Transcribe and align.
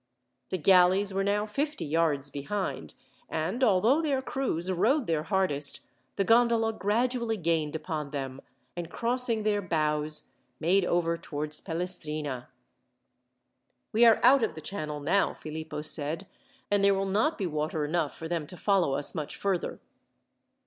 The 0.49 0.57
galleys 0.57 1.13
were 1.13 1.23
now 1.23 1.45
fifty 1.45 1.85
yards 1.85 2.31
behind, 2.31 2.95
and 3.29 3.63
although 3.63 4.01
their 4.01 4.19
crews 4.23 4.71
rowed 4.71 5.05
their 5.05 5.21
hardest, 5.21 5.81
the 6.15 6.23
gondola 6.23 6.73
gradually 6.73 7.37
gained 7.37 7.75
upon 7.75 8.09
them, 8.09 8.41
and 8.75 8.89
crossing 8.89 9.43
their 9.43 9.61
bows 9.61 10.31
made 10.59 10.85
over 10.85 11.17
towards 11.17 11.61
Pelestrina. 11.61 12.49
"We 13.91 14.03
are 14.03 14.19
out 14.23 14.41
of 14.41 14.55
the 14.55 14.59
channel 14.61 15.01
now," 15.01 15.35
Philippo 15.35 15.83
said, 15.83 16.25
"and 16.71 16.83
there 16.83 16.95
will 16.95 17.05
not 17.05 17.37
be 17.37 17.45
water 17.45 17.85
enough 17.85 18.17
for 18.17 18.27
them 18.27 18.47
to 18.47 18.57
follow 18.57 18.93
us 18.95 19.13
much 19.13 19.35
further." 19.37 19.79